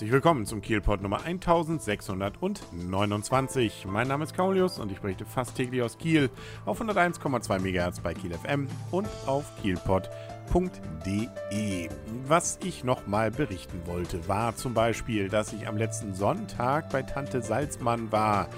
Herzlich 0.00 0.14
willkommen 0.14 0.46
zum 0.46 0.62
Kielpot 0.62 1.02
Nummer 1.02 1.26
1629. 1.26 3.84
Mein 3.86 4.08
Name 4.08 4.24
ist 4.24 4.34
Kaulius 4.34 4.78
und 4.78 4.90
ich 4.90 4.98
berichte 4.98 5.26
fast 5.26 5.56
täglich 5.56 5.82
aus 5.82 5.98
Kiel 5.98 6.30
auf 6.64 6.80
101,2 6.80 7.58
MHz 7.58 8.00
bei 8.00 8.14
Kiel 8.14 8.32
FM 8.32 8.66
und 8.92 9.06
auf 9.26 9.44
kielpot.de. 10.50 11.88
Was 12.26 12.58
ich 12.62 12.84
nochmal 12.84 13.30
berichten 13.30 13.80
wollte, 13.86 14.28
war 14.28 14.54
zum 14.54 14.74
Beispiel, 14.74 15.28
dass 15.28 15.52
ich 15.52 15.66
am 15.66 15.76
letzten 15.76 16.14
Sonntag 16.14 16.90
bei 16.90 17.02
Tante 17.02 17.42
Salzmann 17.42 18.12
war. 18.12 18.48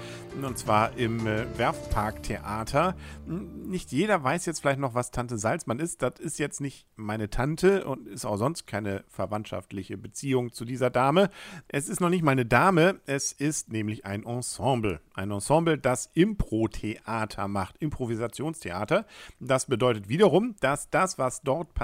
Und 0.41 0.57
zwar 0.57 0.97
im 0.97 1.25
äh, 1.27 1.45
Werfparktheater. 1.57 2.95
Nicht 3.25 3.91
jeder 3.91 4.23
weiß 4.23 4.45
jetzt 4.45 4.61
vielleicht 4.61 4.79
noch, 4.79 4.95
was 4.95 5.11
Tante 5.11 5.37
Salzmann 5.37 5.79
ist. 5.79 6.01
Das 6.01 6.19
ist 6.19 6.39
jetzt 6.39 6.61
nicht 6.61 6.87
meine 6.95 7.29
Tante 7.29 7.85
und 7.85 8.07
ist 8.07 8.25
auch 8.25 8.37
sonst 8.37 8.65
keine 8.65 9.03
verwandtschaftliche 9.07 9.97
Beziehung 9.97 10.51
zu 10.51 10.65
dieser 10.65 10.89
Dame. 10.89 11.29
Es 11.67 11.89
ist 11.89 12.01
noch 12.01 12.09
nicht 12.09 12.23
meine 12.23 12.45
Dame, 12.45 12.99
es 13.05 13.31
ist 13.31 13.71
nämlich 13.71 14.05
ein 14.05 14.23
Ensemble. 14.25 14.99
Ein 15.13 15.31
Ensemble, 15.31 15.77
das 15.77 16.09
Impro-Theater 16.13 17.47
macht, 17.47 17.77
Improvisationstheater. 17.77 19.05
Das 19.39 19.65
bedeutet 19.65 20.09
wiederum, 20.09 20.55
dass 20.59 20.89
das, 20.89 21.17
was 21.19 21.41
dort 21.41 21.73
passiert, 21.75 21.82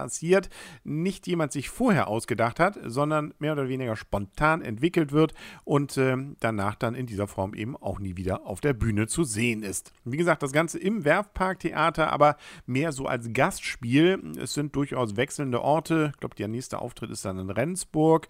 nicht 0.83 1.27
jemand 1.27 1.51
sich 1.51 1.69
vorher 1.69 2.07
ausgedacht 2.07 2.59
hat, 2.59 2.79
sondern 2.85 3.33
mehr 3.39 3.53
oder 3.53 3.67
weniger 3.67 3.95
spontan 3.95 4.61
entwickelt 4.61 5.11
wird 5.11 5.33
und 5.63 5.97
äh, 5.97 6.15
danach 6.39 6.75
dann 6.75 6.95
in 6.95 7.05
dieser 7.05 7.27
Form 7.27 7.53
eben 7.53 7.75
auch 7.75 7.99
nie 7.99 8.17
wieder 8.17 8.45
auf 8.45 8.61
der 8.61 8.73
Bühne 8.73 9.07
zu 9.07 9.23
sehen 9.23 9.63
ist. 9.63 9.91
Wie 10.05 10.17
gesagt, 10.17 10.43
das 10.43 10.51
Ganze 10.51 10.79
im 10.79 11.05
Werfparktheater, 11.05 12.11
aber 12.11 12.37
mehr 12.65 12.91
so 12.91 13.05
als 13.05 13.31
Gastspiel. 13.33 14.33
Es 14.37 14.53
sind 14.53 14.75
durchaus 14.75 15.15
wechselnde 15.15 15.61
Orte. 15.61 16.11
Ich 16.13 16.19
glaube, 16.19 16.35
der 16.35 16.47
nächste 16.47 16.79
Auftritt 16.79 17.09
ist 17.11 17.25
dann 17.25 17.39
in 17.39 17.49
Rendsburg. 17.49 18.27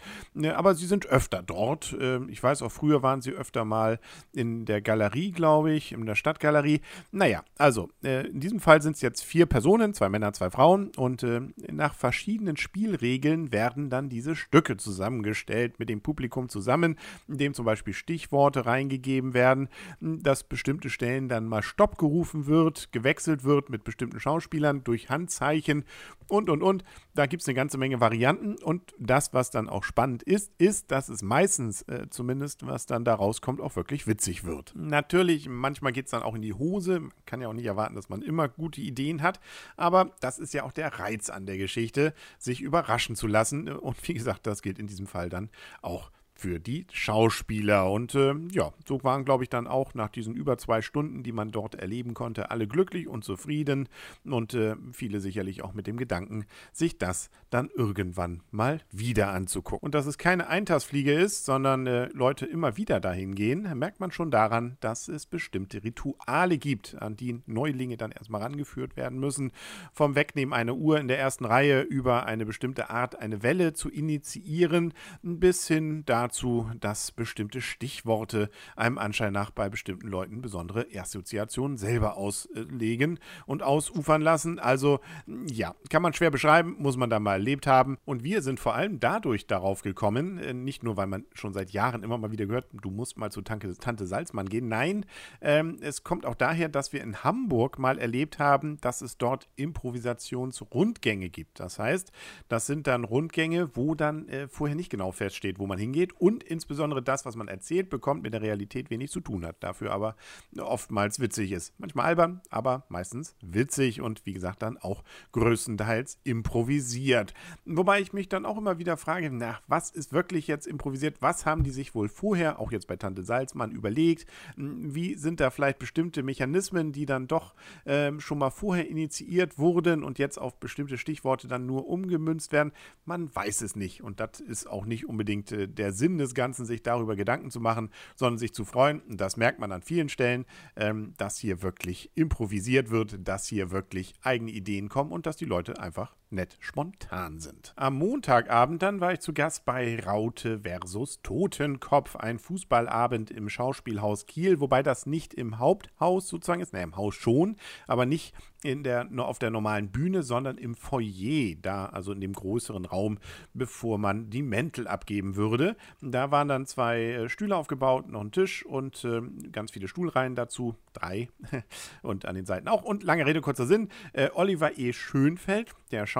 Aber 0.55 0.75
sie 0.75 0.85
sind 0.85 1.07
öfter 1.07 1.41
dort. 1.41 1.95
Ähm, 1.99 2.29
ich 2.29 2.41
weiß 2.41 2.61
auch, 2.61 2.71
früher 2.71 3.03
waren 3.03 3.21
sie 3.21 3.31
öfter 3.31 3.65
mal 3.65 3.99
in 4.33 4.65
der 4.65 4.81
Galerie, 4.81 5.31
glaube 5.31 5.73
ich, 5.73 5.91
in 5.91 6.05
der 6.05 6.15
Stadtgalerie. 6.15 6.81
Naja, 7.11 7.43
also 7.57 7.89
äh, 8.03 8.27
in 8.27 8.39
diesem 8.39 8.59
Fall 8.59 8.81
sind 8.81 8.95
es 8.95 9.01
jetzt 9.01 9.23
vier 9.23 9.45
Personen, 9.45 9.93
zwei 9.93 10.09
Männer, 10.09 10.33
zwei 10.33 10.49
Frauen. 10.49 10.91
Und 10.95 11.23
äh, 11.23 11.41
nach 11.71 11.93
verschiedenen 11.93 12.57
Spielregeln 12.57 13.51
werden 13.51 13.89
dann 13.89 14.09
diese 14.09 14.35
Stücke 14.35 14.77
zusammengestellt 14.77 15.79
mit 15.79 15.89
dem 15.89 16.01
Publikum 16.01 16.49
zusammen, 16.49 16.97
indem 17.27 17.53
zum 17.53 17.65
Beispiel 17.65 17.93
Stichworte 17.93 18.65
reingegeben 18.65 19.33
werden 19.33 19.69
dass 20.01 20.43
bestimmte 20.43 20.89
Stellen 20.89 21.29
dann 21.29 21.45
mal 21.45 21.63
Stopp 21.63 21.97
gerufen 21.97 22.47
wird, 22.47 22.91
gewechselt 22.91 23.43
wird 23.43 23.69
mit 23.69 23.83
bestimmten 23.83 24.19
Schauspielern 24.19 24.83
durch 24.83 25.09
Handzeichen 25.09 25.83
und, 26.29 26.49
und, 26.49 26.61
und. 26.61 26.83
Da 27.15 27.25
gibt 27.25 27.41
es 27.41 27.47
eine 27.47 27.55
ganze 27.55 27.77
Menge 27.77 27.99
Varianten 27.99 28.55
und 28.55 28.93
das, 28.97 29.33
was 29.33 29.51
dann 29.51 29.69
auch 29.69 29.83
spannend 29.83 30.23
ist, 30.23 30.51
ist, 30.57 30.91
dass 30.91 31.09
es 31.09 31.21
meistens 31.21 31.81
äh, 31.83 32.07
zumindest, 32.09 32.65
was 32.65 32.85
dann 32.85 33.03
da 33.03 33.15
rauskommt, 33.15 33.61
auch 33.61 33.75
wirklich 33.75 34.07
witzig 34.07 34.43
wird. 34.43 34.73
Natürlich, 34.75 35.49
manchmal 35.49 35.91
geht 35.91 36.05
es 36.05 36.11
dann 36.11 36.23
auch 36.23 36.35
in 36.35 36.41
die 36.41 36.53
Hose. 36.53 36.99
Man 36.99 37.11
kann 37.25 37.41
ja 37.41 37.47
auch 37.47 37.53
nicht 37.53 37.65
erwarten, 37.65 37.95
dass 37.95 38.09
man 38.09 38.21
immer 38.21 38.47
gute 38.47 38.81
Ideen 38.81 39.21
hat, 39.21 39.39
aber 39.75 40.11
das 40.19 40.39
ist 40.39 40.53
ja 40.53 40.63
auch 40.63 40.71
der 40.71 40.99
Reiz 40.99 41.29
an 41.29 41.45
der 41.45 41.57
Geschichte, 41.57 42.13
sich 42.37 42.61
überraschen 42.61 43.15
zu 43.15 43.27
lassen. 43.27 43.69
Und 43.69 44.07
wie 44.07 44.13
gesagt, 44.13 44.47
das 44.47 44.61
gilt 44.61 44.79
in 44.79 44.87
diesem 44.87 45.07
Fall 45.07 45.29
dann 45.29 45.49
auch 45.81 46.11
für 46.39 46.59
die 46.59 46.85
Schauspieler. 46.91 47.91
Und 47.91 48.15
äh, 48.15 48.33
ja, 48.51 48.71
so 48.87 49.03
waren, 49.03 49.25
glaube 49.25 49.43
ich, 49.43 49.49
dann 49.49 49.67
auch 49.67 49.93
nach 49.93 50.09
diesen 50.09 50.33
über 50.33 50.57
zwei 50.57 50.81
Stunden, 50.81 51.21
die 51.21 51.33
man 51.33 51.51
dort 51.51 51.75
erleben 51.75 52.13
konnte, 52.13 52.49
alle 52.49 52.65
glücklich 52.65 53.07
und 53.07 53.23
zufrieden 53.23 53.89
und 54.23 54.53
äh, 54.53 54.75
viele 54.93 55.19
sicherlich 55.19 55.63
auch 55.63 55.73
mit 55.73 55.85
dem 55.85 55.97
Gedanken, 55.97 56.45
sich 56.71 56.97
das 56.97 57.29
dann 57.49 57.69
irgendwann 57.75 58.41
mal 58.51 58.79
wieder 58.91 59.31
anzugucken. 59.31 59.85
Und 59.85 59.95
dass 59.95 60.05
es 60.05 60.17
keine 60.17 60.47
Eintagsfliege 60.47 61.13
ist, 61.13 61.45
sondern 61.45 61.87
äh, 61.87 62.05
Leute 62.13 62.45
immer 62.45 62.77
wieder 62.77 63.01
dahin 63.01 63.35
gehen, 63.35 63.77
merkt 63.77 63.99
man 63.99 64.11
schon 64.11 64.31
daran, 64.31 64.77
dass 64.79 65.09
es 65.09 65.25
bestimmte 65.25 65.83
Rituale 65.83 66.57
gibt, 66.57 66.95
an 67.01 67.17
die 67.17 67.41
Neulinge 67.47 67.97
dann 67.97 68.11
erstmal 68.11 68.41
rangeführt 68.41 68.95
werden 68.95 69.19
müssen. 69.19 69.51
Vom 69.91 70.15
Wegnehmen 70.15 70.53
einer 70.53 70.75
Uhr 70.75 70.99
in 70.99 71.09
der 71.09 71.19
ersten 71.19 71.43
Reihe 71.43 71.81
über 71.81 72.25
eine 72.25 72.45
bestimmte 72.45 72.89
Art, 72.89 73.19
eine 73.19 73.43
Welle 73.43 73.73
zu 73.73 73.89
initiieren, 73.89 74.93
bis 75.21 75.67
hin 75.67 76.03
dazu, 76.05 76.28
dazu, 76.29 76.69
dass 76.79 77.11
bestimmte 77.11 77.59
Stichworte 77.59 78.51
einem 78.75 78.99
Anschein 78.99 79.33
nach 79.33 79.49
bei 79.49 79.67
bestimmten 79.67 80.07
Leuten 80.07 80.41
besondere 80.43 80.85
Assoziationen 80.95 81.77
selber 81.77 82.17
auslegen 82.17 83.19
und 83.47 83.63
ausufern 83.63 84.21
lassen. 84.21 84.59
Also 84.59 84.99
ja, 85.47 85.73
kann 85.89 86.03
man 86.03 86.13
schwer 86.13 86.29
beschreiben, 86.29 86.75
muss 86.77 86.97
man 86.97 87.09
da 87.09 87.19
mal 87.19 87.33
erlebt 87.33 87.65
haben. 87.65 87.97
Und 88.05 88.23
wir 88.23 88.43
sind 88.43 88.59
vor 88.59 88.75
allem 88.75 88.99
dadurch 88.99 89.47
darauf 89.47 89.81
gekommen, 89.81 90.37
äh, 90.37 90.53
nicht 90.53 90.83
nur, 90.83 90.97
weil 90.97 91.07
man 91.07 91.25
schon 91.33 91.53
seit 91.53 91.71
Jahren 91.71 92.03
immer 92.03 92.19
mal 92.19 92.31
wieder 92.31 92.45
gehört, 92.45 92.67
du 92.73 92.91
musst 92.91 93.17
mal 93.17 93.31
zu 93.31 93.41
Tante, 93.41 93.75
Tante 93.75 94.05
Salzmann 94.05 94.49
gehen. 94.49 94.67
Nein, 94.67 95.05
ähm, 95.41 95.77
es 95.81 96.03
kommt 96.03 96.27
auch 96.27 96.35
daher, 96.35 96.69
dass 96.69 96.93
wir 96.93 97.01
in 97.01 97.23
Hamburg 97.23 97.79
mal 97.79 97.97
erlebt 97.97 98.37
haben, 98.37 98.77
dass 98.81 99.01
es 99.01 99.17
dort 99.17 99.47
Improvisationsrundgänge 99.55 101.29
gibt. 101.29 101.59
Das 101.59 101.79
heißt, 101.79 102.11
das 102.49 102.67
sind 102.67 102.85
dann 102.85 103.03
Rundgänge, 103.03 103.75
wo 103.75 103.95
dann 103.95 104.27
äh, 104.27 104.47
vorher 104.47 104.75
nicht 104.75 104.91
genau 104.91 105.11
feststeht, 105.11 105.57
wo 105.57 105.65
man 105.65 105.79
hingeht 105.79 106.18
und 106.19 106.43
insbesondere 106.43 107.01
das, 107.01 107.25
was 107.25 107.35
man 107.35 107.47
erzählt 107.47 107.89
bekommt, 107.89 108.23
mit 108.23 108.33
der 108.33 108.41
Realität 108.41 108.89
wenig 108.89 109.09
zu 109.09 109.21
tun 109.21 109.45
hat. 109.45 109.55
Dafür 109.61 109.91
aber 109.91 110.15
oftmals 110.57 111.19
witzig 111.19 111.51
ist. 111.51 111.73
Manchmal 111.79 112.07
albern, 112.07 112.41
aber 112.49 112.85
meistens 112.89 113.35
witzig 113.41 114.01
und 114.01 114.25
wie 114.25 114.33
gesagt 114.33 114.61
dann 114.61 114.77
auch 114.77 115.03
größtenteils 115.31 116.19
improvisiert. 116.23 117.33
Wobei 117.65 118.01
ich 118.01 118.13
mich 118.13 118.27
dann 118.27 118.45
auch 118.45 118.57
immer 118.57 118.79
wieder 118.79 118.97
frage, 118.97 119.29
na, 119.31 119.59
was 119.67 119.91
ist 119.91 120.11
wirklich 120.11 120.47
jetzt 120.47 120.67
improvisiert? 120.67 121.21
Was 121.21 121.45
haben 121.45 121.63
die 121.63 121.71
sich 121.71 121.95
wohl 121.95 122.09
vorher, 122.09 122.59
auch 122.59 122.71
jetzt 122.71 122.87
bei 122.87 122.97
Tante 122.97 123.23
Salzmann, 123.23 123.71
überlegt? 123.71 124.25
Wie 124.57 125.15
sind 125.15 125.39
da 125.39 125.49
vielleicht 125.49 125.79
bestimmte 125.79 126.21
Mechanismen, 126.21 126.91
die 126.91 127.05
dann 127.05 127.27
doch 127.27 127.55
ähm, 127.85 128.19
schon 128.19 128.39
mal 128.39 128.49
vorher 128.49 128.89
initiiert 128.89 129.57
wurden 129.57 130.03
und 130.03 130.19
jetzt 130.19 130.37
auf 130.37 130.59
bestimmte 130.59 130.97
Stichworte 130.97 131.47
dann 131.47 131.65
nur 131.65 131.87
umgemünzt 131.87 132.51
werden? 132.51 132.73
Man 133.05 133.33
weiß 133.33 133.61
es 133.61 133.77
nicht 133.77 134.03
und 134.03 134.19
das 134.19 134.41
ist 134.41 134.67
auch 134.67 134.85
nicht 134.85 135.07
unbedingt 135.07 135.51
äh, 135.53 135.67
der 135.67 135.93
Sinn 135.93 136.08
des 136.17 136.33
Ganzen, 136.33 136.65
sich 136.65 136.83
darüber 136.83 137.15
Gedanken 137.15 137.51
zu 137.51 137.59
machen, 137.59 137.89
sondern 138.15 138.37
sich 138.37 138.53
zu 138.53 138.65
freuen. 138.65 139.01
Und 139.01 139.21
das 139.21 139.37
merkt 139.37 139.59
man 139.59 139.71
an 139.71 139.81
vielen 139.81 140.09
Stellen, 140.09 140.45
ähm, 140.75 141.13
dass 141.17 141.37
hier 141.37 141.61
wirklich 141.61 142.11
improvisiert 142.15 142.89
wird, 142.89 143.27
dass 143.27 143.47
hier 143.47 143.71
wirklich 143.71 144.13
eigene 144.21 144.51
Ideen 144.51 144.89
kommen 144.89 145.11
und 145.11 145.25
dass 145.25 145.37
die 145.37 145.45
Leute 145.45 145.79
einfach 145.79 146.15
nett 146.31 146.57
spontan 146.59 147.39
sind. 147.39 147.73
Am 147.75 147.97
Montagabend 147.97 148.81
dann 148.81 148.99
war 148.99 149.13
ich 149.13 149.19
zu 149.19 149.33
Gast 149.33 149.65
bei 149.65 149.99
Raute 149.99 150.59
versus 150.59 151.21
Totenkopf, 151.21 152.15
ein 152.15 152.39
Fußballabend 152.39 153.31
im 153.31 153.49
Schauspielhaus 153.49 154.25
Kiel, 154.25 154.59
wobei 154.59 154.83
das 154.83 155.05
nicht 155.05 155.33
im 155.33 155.59
Haupthaus 155.59 156.27
sozusagen 156.27 156.61
ist, 156.61 156.73
ne, 156.73 156.83
im 156.83 156.95
Haus 156.95 157.15
schon, 157.15 157.55
aber 157.87 158.05
nicht 158.05 158.33
in 158.63 158.83
der, 158.83 159.07
auf 159.17 159.39
der 159.39 159.51
normalen 159.51 159.89
Bühne, 159.89 160.23
sondern 160.23 160.57
im 160.57 160.75
Foyer, 160.75 161.55
da, 161.61 161.85
also 161.85 162.11
in 162.11 162.19
dem 162.19 162.33
größeren 162.33 162.85
Raum, 162.85 163.19
bevor 163.53 163.97
man 163.97 164.29
die 164.29 164.41
Mäntel 164.41 164.87
abgeben 164.87 165.35
würde. 165.35 165.77
Da 166.01 166.31
waren 166.31 166.47
dann 166.47 166.65
zwei 166.65 167.01
äh, 167.03 167.29
Stühle 167.29 167.55
aufgebaut, 167.55 168.09
noch 168.09 168.21
ein 168.21 168.31
Tisch 168.31 168.65
und 168.65 169.03
äh, 169.05 169.21
ganz 169.51 169.71
viele 169.71 169.87
Stuhlreihen 169.87 170.35
dazu, 170.35 170.75
drei 170.93 171.29
und 172.01 172.25
an 172.25 172.35
den 172.35 172.45
Seiten 172.45 172.67
auch. 172.67 172.83
Und 172.83 173.03
lange 173.03 173.25
Rede, 173.25 173.41
kurzer 173.41 173.65
Sinn, 173.65 173.89
äh, 174.13 174.29
Oliver 174.33 174.77
E. 174.77 174.91
Schönfeld, 174.91 175.73
der 175.91 176.05
Schauspieler, 176.05 176.18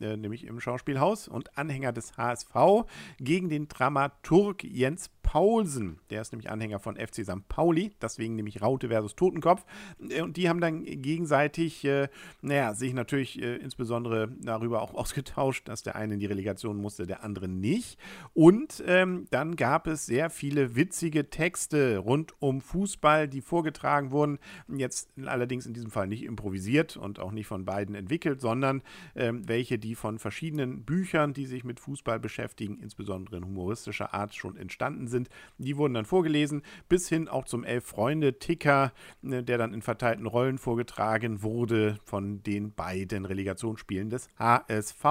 äh, 0.00 0.16
nämlich 0.16 0.44
im 0.46 0.60
Schauspielhaus 0.60 1.28
und 1.28 1.56
Anhänger 1.58 1.92
des 1.92 2.16
HSV, 2.16 2.86
gegen 3.18 3.48
den 3.48 3.68
Dramaturg 3.68 4.64
Jens 4.64 5.10
Paulsen. 5.34 5.98
Der 6.10 6.20
ist 6.20 6.30
nämlich 6.30 6.48
Anhänger 6.48 6.78
von 6.78 6.94
FC 6.94 7.24
St. 7.24 7.48
Pauli, 7.48 7.90
deswegen 8.00 8.36
nämlich 8.36 8.62
Raute 8.62 8.86
versus 8.86 9.16
Totenkopf. 9.16 9.64
Äh, 10.08 10.22
und 10.22 10.36
die 10.36 10.48
haben 10.48 10.60
dann 10.60 10.84
gegenseitig, 10.84 11.84
äh, 11.84 12.06
naja, 12.40 12.72
sich 12.74 12.94
natürlich 12.94 13.42
äh, 13.42 13.56
insbesondere 13.56 14.28
darüber 14.40 14.80
auch 14.80 14.94
ausgetauscht, 14.94 15.66
dass 15.66 15.82
der 15.82 15.96
eine 15.96 16.14
in 16.14 16.20
die 16.20 16.26
Relegation 16.26 16.76
musste, 16.76 17.04
der 17.08 17.24
andere 17.24 17.48
nicht. 17.48 17.98
Und 18.32 18.84
ähm, 18.86 19.26
dann 19.32 19.56
gab 19.56 19.88
es 19.88 20.06
sehr 20.06 20.30
viele 20.30 20.76
witzige 20.76 21.28
Texte 21.30 21.98
rund 21.98 22.40
um 22.40 22.60
Fußball, 22.60 23.26
die 23.26 23.40
vorgetragen 23.40 24.12
wurden. 24.12 24.38
Jetzt 24.68 25.08
allerdings 25.26 25.66
in 25.66 25.74
diesem 25.74 25.90
Fall 25.90 26.06
nicht 26.06 26.22
improvisiert 26.22 26.96
und 26.96 27.18
auch 27.18 27.32
nicht 27.32 27.48
von 27.48 27.64
beiden 27.64 27.96
entwickelt, 27.96 28.40
sondern 28.40 28.82
ähm, 29.16 29.48
welche, 29.48 29.80
die 29.80 29.96
von 29.96 30.20
verschiedenen 30.20 30.84
Büchern, 30.84 31.32
die 31.32 31.46
sich 31.46 31.64
mit 31.64 31.80
Fußball 31.80 32.20
beschäftigen, 32.20 32.78
insbesondere 32.78 33.38
in 33.38 33.44
humoristischer 33.44 34.14
Art 34.14 34.32
schon 34.32 34.56
entstanden 34.56 35.08
sind 35.08 35.23
sind. 35.24 35.28
Die 35.58 35.76
wurden 35.76 35.94
dann 35.94 36.04
vorgelesen, 36.04 36.62
bis 36.88 37.08
hin 37.08 37.28
auch 37.28 37.44
zum 37.44 37.64
Elf-Freunde-Ticker, 37.64 38.92
ne, 39.22 39.42
der 39.42 39.58
dann 39.58 39.74
in 39.74 39.82
verteilten 39.82 40.26
Rollen 40.26 40.58
vorgetragen 40.58 41.42
wurde 41.42 41.98
von 42.04 42.42
den 42.42 42.72
beiden 42.72 43.24
Relegationsspielen 43.24 44.10
des 44.10 44.28
HSV. 44.38 45.04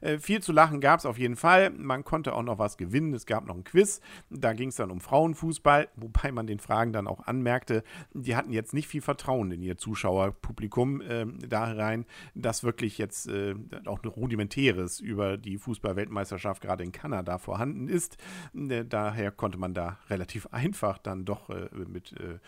Äh, 0.00 0.18
viel 0.18 0.42
zu 0.42 0.52
lachen 0.52 0.80
gab 0.80 1.00
es 1.00 1.06
auf 1.06 1.18
jeden 1.18 1.36
Fall. 1.36 1.70
Man 1.70 2.04
konnte 2.04 2.34
auch 2.34 2.42
noch 2.42 2.58
was 2.58 2.76
gewinnen. 2.76 3.14
Es 3.14 3.26
gab 3.26 3.46
noch 3.46 3.56
ein 3.56 3.64
Quiz. 3.64 4.00
Da 4.30 4.52
ging 4.52 4.68
es 4.68 4.76
dann 4.76 4.90
um 4.90 5.00
Frauenfußball, 5.00 5.88
wobei 5.96 6.32
man 6.32 6.46
den 6.46 6.58
Fragen 6.58 6.92
dann 6.92 7.06
auch 7.06 7.26
anmerkte, 7.26 7.82
die 8.12 8.36
hatten 8.36 8.52
jetzt 8.52 8.74
nicht 8.74 8.88
viel 8.88 9.02
Vertrauen 9.02 9.50
in 9.50 9.62
ihr 9.62 9.76
Zuschauerpublikum 9.76 11.00
äh, 11.00 11.26
da 11.48 11.64
rein, 11.64 12.04
dass 12.34 12.64
wirklich 12.64 12.98
jetzt 12.98 13.28
äh, 13.28 13.54
auch 13.86 14.02
ein 14.02 14.08
rudimentäres 14.08 15.00
über 15.00 15.36
die 15.36 15.58
Fußball-Weltmeisterschaft 15.58 16.62
gerade 16.62 16.84
in 16.84 16.92
Kanada 16.92 17.38
vorhanden 17.38 17.88
ist. 17.88 18.16
Äh, 18.54 18.84
daher 18.84 19.30
konnte 19.30 19.53
man 19.56 19.74
da 19.74 19.98
relativ 20.08 20.46
einfach 20.52 20.98
dann 20.98 21.24
doch 21.24 21.50
äh, 21.50 21.68
mit 21.86 22.12
äh, 22.12 22.38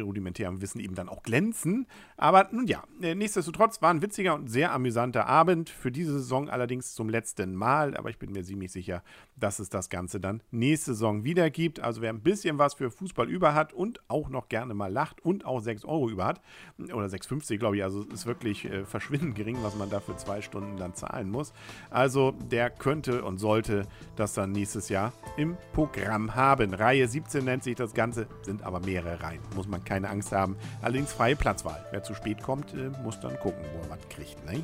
rudimentärem 0.00 0.60
Wissen 0.60 0.80
eben 0.80 0.94
dann 0.94 1.08
auch 1.08 1.22
glänzen. 1.22 1.86
Aber 2.16 2.48
nun 2.52 2.66
ja, 2.66 2.84
äh, 3.00 3.14
nichtsdestotrotz 3.14 3.82
war 3.82 3.90
ein 3.90 4.02
witziger 4.02 4.34
und 4.34 4.48
sehr 4.48 4.72
amüsanter 4.72 5.26
Abend. 5.26 5.70
Für 5.70 5.90
diese 5.90 6.12
Saison 6.12 6.48
allerdings 6.48 6.94
zum 6.94 7.08
letzten 7.08 7.54
Mal. 7.54 7.96
Aber 7.96 8.10
ich 8.10 8.18
bin 8.18 8.32
mir 8.32 8.44
ziemlich 8.44 8.72
sicher, 8.72 9.02
dass 9.36 9.58
es 9.58 9.68
das 9.68 9.90
Ganze 9.90 10.20
dann 10.20 10.42
nächste 10.50 10.92
Saison 10.92 11.24
wieder 11.24 11.50
gibt. 11.50 11.80
Also 11.80 12.02
wer 12.02 12.10
ein 12.10 12.20
bisschen 12.20 12.58
was 12.58 12.74
für 12.74 12.90
Fußball 12.90 13.28
über 13.28 13.54
hat 13.54 13.72
und 13.72 14.00
auch 14.08 14.28
noch 14.28 14.48
gerne 14.48 14.74
mal 14.74 14.92
lacht 14.92 15.24
und 15.24 15.44
auch 15.44 15.60
6 15.60 15.84
Euro 15.84 16.08
über 16.08 16.26
hat, 16.26 16.40
oder 16.78 17.06
6,50 17.06 17.58
glaube 17.58 17.76
ich, 17.76 17.82
also 17.82 18.02
ist 18.04 18.26
wirklich 18.26 18.64
äh, 18.64 18.84
verschwindend 18.84 19.34
gering, 19.34 19.58
was 19.62 19.76
man 19.76 19.90
da 19.90 20.00
für 20.00 20.16
zwei 20.16 20.40
Stunden 20.40 20.76
dann 20.76 20.94
zahlen 20.94 21.30
muss. 21.30 21.52
Also 21.90 22.32
der 22.50 22.70
könnte 22.70 23.24
und 23.24 23.38
sollte 23.38 23.86
das 24.16 24.34
dann 24.34 24.52
nächstes 24.52 24.88
Jahr 24.88 25.12
im 25.36 25.56
Programm 25.72 26.34
haben. 26.34 26.45
Reihe 26.54 27.06
17 27.06 27.44
nennt 27.44 27.64
sich 27.64 27.74
das 27.76 27.94
Ganze, 27.94 28.26
sind 28.42 28.62
aber 28.62 28.80
mehrere 28.80 29.22
Reihen. 29.22 29.40
Muss 29.54 29.68
man 29.68 29.84
keine 29.84 30.08
Angst 30.08 30.32
haben. 30.32 30.56
Allerdings 30.82 31.12
freie 31.12 31.36
Platzwahl. 31.36 31.84
Wer 31.90 32.02
zu 32.02 32.14
spät 32.14 32.42
kommt, 32.42 32.74
äh, 32.74 32.90
muss 33.02 33.20
dann 33.20 33.38
gucken, 33.40 33.64
wo 33.74 33.82
er 33.82 33.90
was 33.90 34.08
kriegt. 34.08 34.44
Ne? 34.46 34.62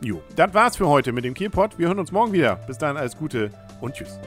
Jo, 0.00 0.22
das 0.36 0.54
war's 0.54 0.76
für 0.76 0.88
heute 0.88 1.12
mit 1.12 1.24
dem 1.24 1.34
Kielpot. 1.34 1.78
Wir 1.78 1.88
hören 1.88 1.98
uns 1.98 2.12
morgen 2.12 2.32
wieder. 2.32 2.56
Bis 2.66 2.78
dann, 2.78 2.96
alles 2.96 3.16
Gute 3.16 3.50
und 3.80 3.94
tschüss. 3.94 4.18